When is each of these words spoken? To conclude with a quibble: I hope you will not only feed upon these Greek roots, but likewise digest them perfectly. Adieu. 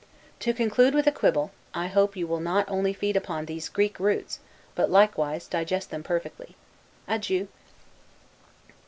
To 0.39 0.51
conclude 0.51 0.95
with 0.95 1.05
a 1.05 1.11
quibble: 1.11 1.51
I 1.75 1.85
hope 1.85 2.15
you 2.17 2.25
will 2.25 2.39
not 2.39 2.67
only 2.67 2.91
feed 2.91 3.15
upon 3.15 3.45
these 3.45 3.69
Greek 3.69 3.99
roots, 3.99 4.39
but 4.73 4.89
likewise 4.89 5.45
digest 5.45 5.91
them 5.91 6.01
perfectly. 6.01 6.55
Adieu. 7.07 7.47